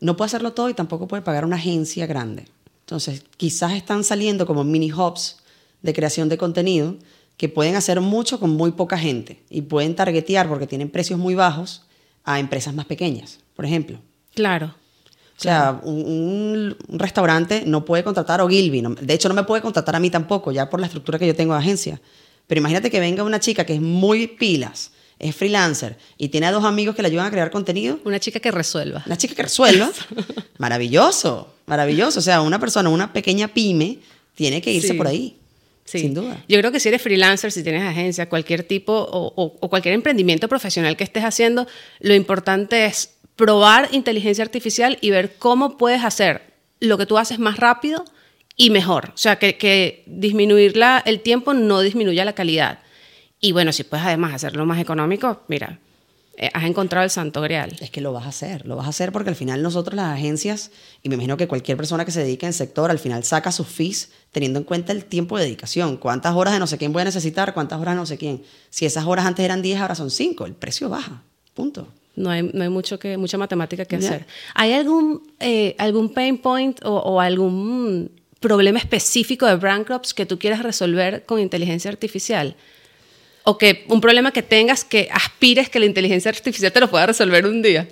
[0.00, 2.46] no puede hacerlo todo y tampoco puede pagar una agencia grande.
[2.80, 5.36] Entonces, quizás están saliendo como mini hubs
[5.80, 6.96] de creación de contenido
[7.36, 11.34] que pueden hacer mucho con muy poca gente y pueden targetear porque tienen precios muy
[11.34, 11.82] bajos
[12.24, 13.98] a empresas más pequeñas, por ejemplo.
[14.34, 14.74] claro.
[15.34, 18.80] O sea, un, un- un restaurante no puede contratar a Ogilvy.
[18.80, 21.26] no- de hecho, no me puede contratar a mí tampoco, ya por la estructura que
[21.26, 22.00] yo tengo de agencia.
[22.46, 26.52] Pero imagínate que venga una chica que es muy pilas, es freelancer y tiene a
[26.52, 27.98] dos amigos que le ayudan a crear contenido.
[28.04, 29.02] Una chica que resuelva.
[29.04, 29.90] Una chica que resuelva.
[30.58, 32.18] maravilloso, maravilloso.
[32.20, 33.98] O sea, una persona, una pequeña pyme,
[34.34, 34.94] tiene que irse Sí.
[34.94, 35.38] por ahí.
[35.84, 35.98] Sí.
[36.00, 36.42] Sin duda.
[36.48, 39.94] Yo creo que si eres freelancer, si tienes agencia, cualquier tipo o, o- o cualquier
[39.94, 41.66] emprendimiento profesional que estés haciendo,
[42.00, 46.42] lo importante es probar inteligencia artificial y ver cómo puedes hacer
[46.80, 48.04] lo que tú haces más rápido
[48.56, 49.10] y mejor.
[49.14, 52.78] O sea, que, que disminuir la- el tiempo no disminuya la calidad.
[53.40, 55.78] Y bueno, si puedes además hacerlo más económico, mira,
[56.52, 57.76] has encontrado el santo grial.
[57.80, 60.14] Es que lo vas a hacer, lo vas a hacer porque al final nosotros las
[60.14, 60.70] agencias,
[61.02, 63.68] y me imagino que cualquier persona que se dedique en sector, al final saca sus
[63.68, 65.96] fees teniendo en cuenta el tiempo de dedicación.
[65.96, 67.54] ¿Cuántas horas de no sé quién voy a necesitar?
[67.54, 68.42] ¿Cuántas horas de no sé quién?
[68.70, 71.22] Si esas horas antes eran 10, ahora son 5, el precio baja.
[71.54, 71.88] Punto.
[72.16, 74.26] No hay, no hay mucho que, mucha matemática que hacer.
[74.54, 80.26] ¿Hay algún, eh, algún pain point o, o algún problema específico de brand crops que
[80.26, 82.56] tú quieras resolver con inteligencia artificial?
[83.44, 87.06] O que un problema que tengas que aspires que la inteligencia artificial te lo pueda
[87.06, 87.88] resolver un día.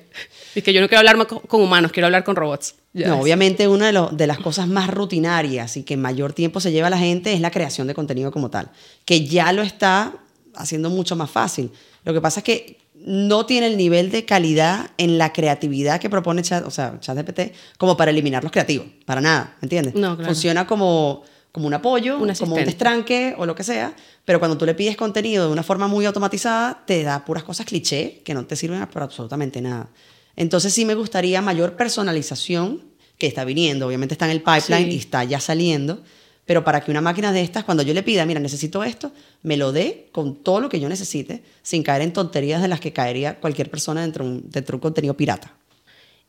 [0.54, 2.74] Y que yo no quiero hablar más con, humanos, quiero hablar con robots.
[2.92, 3.22] Ya No, es.
[3.22, 6.90] obviamente una de, lo- de las cosas más rutinarias y que mayor tiempo se lleva
[6.90, 8.70] la gente es la creación de contenido como tal,
[9.04, 10.12] que ya lo está
[10.54, 11.70] haciendo mucho más fácil.
[12.04, 16.10] Lo que pasa es que no tiene el nivel de calidad en la creatividad que
[16.10, 19.94] propone Chat, o sea, ChatGPT como para eliminar los creativos, para nada, ¿me entiendes?
[19.94, 20.26] No, claro.
[20.32, 24.56] Funciona como, como un apoyo, Un como un destranque o lo que sea, pero cuando
[24.56, 28.34] tú le pides contenido de una forma muy automatizada, te da puras cosas cliché que
[28.34, 29.88] no te sirven para absolutamente nada.
[30.36, 32.82] Entonces sí me gustaría mayor personalización,
[33.18, 34.94] que está viniendo, obviamente está en el pipeline Sí.
[34.94, 36.02] y está ya saliendo,
[36.46, 39.56] pero para que una máquina de estas, cuando yo le pida, mira, necesito esto, me
[39.56, 42.92] lo dé con todo lo que yo necesite, sin caer en tonterías de las que
[42.92, 45.52] caería cualquier persona dentro de un, dentro de un contenido pirata.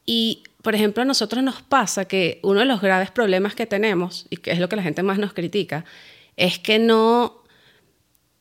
[0.05, 4.27] Y, por ejemplo, a nosotros nos pasa que uno de los graves problemas que tenemos,
[4.29, 5.85] y que es lo que la gente más nos critica,
[6.37, 7.43] es que no,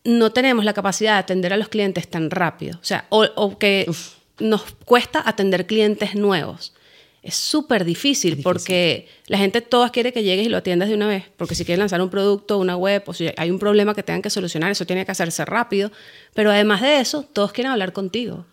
[0.04, 2.78] no tenemos la capacidad de atender a los clientes tan rápido.
[2.80, 3.90] O sea, o, o que
[4.38, 6.74] nos cuesta atender clientes nuevos.
[7.22, 11.06] Es súper difícil, porque la gente todas quiere que llegues y lo atiendas de una
[11.06, 11.24] vez.
[11.36, 14.22] Porque si quieren lanzar un producto, una web, o si hay un problema que tengan
[14.22, 15.92] que solucionar, eso tiene que hacerse rápido.
[16.34, 18.46] Pero además de eso, todos quieren hablar contigo.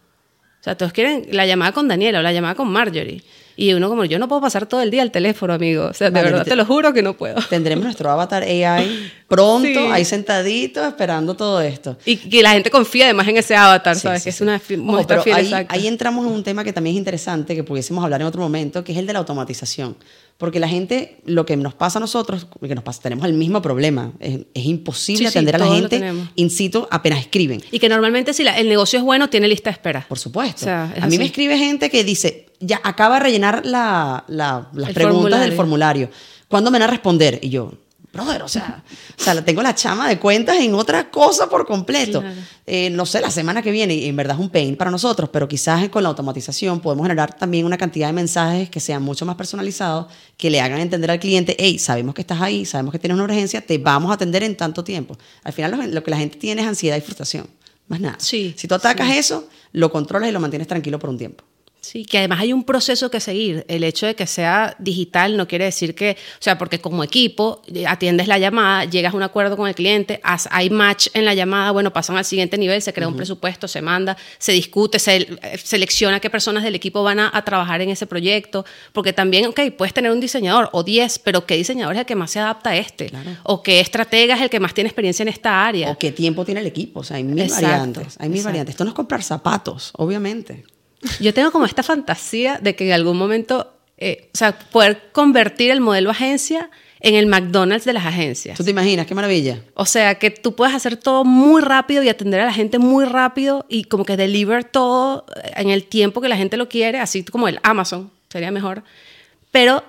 [0.60, 3.24] O sea, todos quieren la llamada con Daniela o la llamada con Marjorie.
[3.60, 5.86] Y uno como, yo no puedo pasar todo el día al teléfono, amigo.
[5.86, 7.36] O sea, de verdad, te- te lo juro que no puedo.
[7.50, 9.78] Tendremos nuestro avatar AI pronto, Sí.
[9.92, 11.98] ahí sentadito, esperando todo esto.
[12.06, 14.22] Y que la gente confía además en ese avatar, Sí, ¿sabes?
[14.22, 16.64] sí, que es una fi- Ojo, muestra pero fiel ahí, ahí entramos en un tema
[16.64, 19.20] que también es interesante, que pudiésemos hablar en otro momento, que es el de la
[19.20, 19.98] automatización.
[20.38, 23.60] Porque la gente, lo que nos pasa a nosotros, que nos pasa, tenemos el mismo
[23.62, 24.12] problema.
[24.20, 27.62] Es, es imposible Sí, sí, atender a la gente in situ apenas escriben.
[27.72, 30.06] Y que normalmente si la- el negocio es bueno, tiene lista de espera.
[30.08, 30.62] Por supuesto.
[30.62, 31.18] O sea, es a mí así.
[31.18, 35.54] me escribe gente que dice, ya acaba de rellenar la- la- las El preguntas del
[35.54, 36.10] formulario.
[36.48, 37.40] ¿Cuándo me van a responder?
[37.42, 37.74] Y yo,
[38.18, 38.84] brother, o sea,
[39.20, 42.22] o sea, tengo la chama de cuentas en otra cosa por completo.
[42.22, 42.36] Claro.
[42.66, 45.30] Eh, no sé, la semana que viene, y en verdad es un pain para nosotros,
[45.32, 49.26] pero quizás con la automatización podemos generar también una cantidad de mensajes que sean mucho
[49.26, 53.00] más personalizados, que le hagan entender al cliente, hey, sabemos que estás ahí, sabemos que
[53.00, 55.18] tienes una urgencia, te vamos a atender en tanto tiempo.
[55.44, 57.48] Al final lo, que la gente tiene es ansiedad y frustración,
[57.88, 58.18] más nada.
[58.20, 61.44] Sí, Si tú atacas eso, lo controlas y lo mantienes tranquilo por un tiempo.
[61.88, 63.64] Sí, que además hay un proceso que seguir.
[63.70, 67.62] El hecho de que sea digital no quiere decir que, o sea, porque como equipo
[67.74, 71.34] eh, atiendes la llamada, llegas a un acuerdo con el cliente, hay match en la
[71.34, 75.16] llamada, bueno, pasan al siguiente nivel, se crea un presupuesto, se manda, se discute, se
[75.16, 79.46] eh, selecciona qué personas del equipo van a, a trabajar en ese proyecto, porque también,
[79.46, 82.40] ok, puedes tener un diseñador o 10, pero qué diseñador es el que más se
[82.40, 85.92] adapta a este, o qué estratega es el que más tiene experiencia en esta área.
[85.92, 87.00] O qué tiempo tiene el equipo.
[87.00, 88.18] O sea, hay mil Exacto, variantes.
[88.20, 88.50] Hay mil exacto.
[88.50, 88.74] variantes.
[88.74, 90.66] Esto no es comprar zapatos, obviamente.
[91.20, 95.72] Yo tengo como esta fantasía de que en algún momento, eh, o sea, poder convertir
[95.72, 98.58] el modelo agencia en el McDonald's de las agencias.
[98.58, 99.06] ¿Tú te imaginas?
[99.06, 99.62] Qué maravilla.
[99.76, 103.06] O sea, que tú puedes hacer todo muy rápido y atender a la gente muy
[103.06, 107.24] rápido y como que deliver todo en el tiempo que la gente lo quiere, así
[107.24, 108.84] como el Amazon, sería mejor.
[109.52, 109.84] Pero,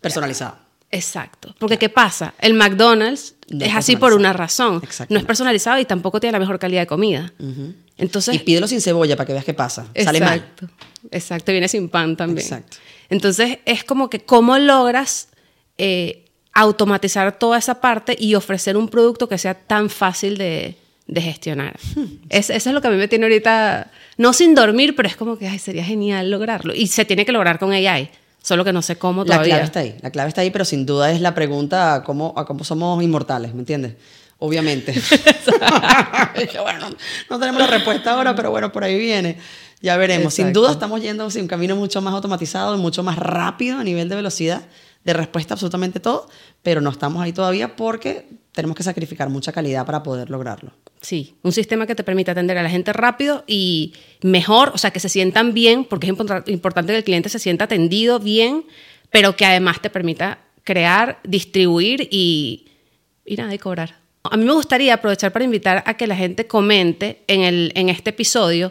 [0.00, 0.58] Personalizado.
[0.90, 1.54] exacto.
[1.58, 2.34] Porque ¿qué pasa?
[2.38, 4.80] El McDonald's No es es así por una razón.
[5.08, 7.32] No es personalizado y tampoco tiene la mejor calidad de comida.
[8.00, 9.86] Entonces, Y pídelo sin cebolla para que veas qué pasa.
[9.96, 10.38] Sale mal.
[10.38, 10.68] Exacto.
[11.10, 12.38] Exacto, viene sin pan también.
[12.46, 12.76] Exacto.
[13.08, 15.28] Entonces, es como que cómo logras
[15.78, 21.20] eh, automatizar toda esa parte y ofrecer un producto que sea tan fácil de, de
[21.22, 21.78] gestionar.
[21.94, 22.04] Hmm.
[22.28, 25.16] Es- eso es lo que a mí me tiene ahorita, no sin dormir, pero es
[25.16, 26.74] como que ay, sería genial lograrlo.
[26.74, 28.10] Y se tiene que lograr con AI,
[28.42, 29.54] solo que no sé cómo La todavía.
[29.54, 29.94] clave está ahí.
[30.02, 33.02] La clave está ahí, pero sin duda es la pregunta a cómo, a cómo somos
[33.02, 33.94] inmortales, ¿me entiendes?
[34.40, 34.92] Obviamente.
[36.62, 36.96] Bueno, no,
[37.30, 39.38] no tenemos la respuesta ahora, pero bueno, por ahí viene.
[39.80, 40.34] Ya veremos.
[40.34, 44.08] Sin duda estamos yendo hacia un camino mucho más automatizado mucho más rápido a nivel
[44.08, 44.62] de velocidad,
[45.04, 46.28] de respuesta a absolutamente todo,
[46.62, 50.72] pero no estamos ahí todavía porque tenemos que sacrificar mucha calidad para poder lograrlo.
[51.00, 54.90] Sí, un sistema que te permita atender a la gente rápido y mejor, o sea,
[54.90, 58.66] que se sientan bien, porque es import- importante que el cliente se sienta atendido bien,
[59.10, 62.66] pero que además te permita crear, distribuir y,
[63.24, 63.98] y nada, y cobrar.
[64.24, 67.88] A mí me gustaría aprovechar para invitar a que la gente comente en, el, en
[67.88, 68.70] este episodio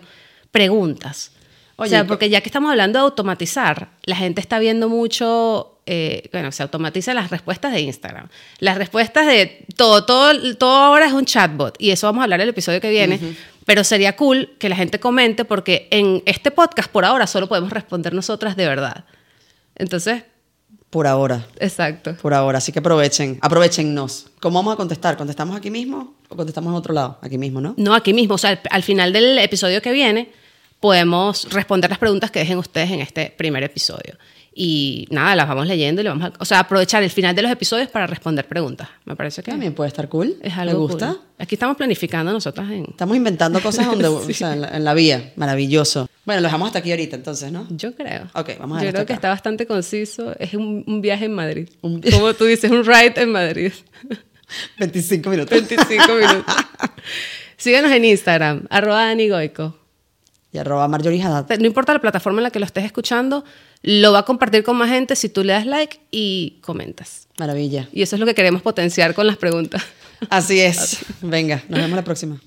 [0.52, 1.32] preguntas.
[1.76, 4.90] Oye, o sea, que- porque ya que estamos hablando de automatizar, la gente está viendo
[4.90, 8.28] mucho, eh, bueno, se automatiza las respuestas de Instagram,
[8.60, 12.42] las respuestas de todo, todo, todo ahora es un chatbot y eso vamos a hablar
[12.42, 13.20] en el episodio que viene,
[13.66, 17.72] Pero sería cool que la gente comente porque en este podcast por ahora solo podemos
[17.72, 19.06] responder nosotras de verdad.
[19.76, 20.24] Entonces,
[20.90, 21.46] Por ahora.
[21.60, 22.16] exacto.
[22.22, 24.28] Por ahora, así que aprovechen, aprovechennos.
[24.40, 25.18] ¿Cómo vamos a contestar?
[25.18, 27.20] ¿Contestamos aquí mismo o contestamos en otro lado?
[27.22, 27.76] Aquí mismo, ¿no?
[27.78, 30.32] No, aquí mismo, o sea, al, al final del episodio que viene
[30.80, 34.18] podemos responder las preguntas que dejen ustedes en este primer episodio.
[34.62, 37.44] Y nada, las vamos leyendo y le vamos a, o sea, aprovechar el final de
[37.44, 38.90] los episodios para responder preguntas.
[39.06, 40.36] Me parece que También puede estar cool.
[40.42, 41.10] es ¿Me algo gusta?
[41.14, 41.22] cool.
[41.38, 42.86] Aquí estamos planificando nosotras en...
[42.90, 45.32] Estamos inventando cosas donde, o sea, en, la, en la vía.
[45.38, 46.10] Maravilloso.
[46.26, 47.68] Bueno, lo dejamos hasta aquí ahorita, entonces, ¿no?
[47.70, 48.28] Yo creo.
[48.34, 50.36] Ok, vamos a Yo creo que está bastante conciso.
[50.40, 51.70] Es un, un viaje en Madrid.
[51.82, 53.72] Un- Como tú dices, un ride en Madrid.
[54.80, 55.52] 25 minutos.
[55.52, 56.56] 25 minutos.
[57.58, 59.78] Síganos en Instagram, arroba Dani Goico.
[60.52, 61.60] Y arroba Marjorie Haddad.
[61.60, 63.44] No importa la plataforma en la que lo estés escuchando,
[63.84, 67.28] lo va a compartir con más gente si tú le das like y comentas.
[67.38, 67.88] Maravilla.
[67.94, 69.84] Y eso es lo que queremos potenciar con las preguntas.
[70.30, 71.06] Así es.
[71.22, 72.42] Venga, nos vemos la próxima.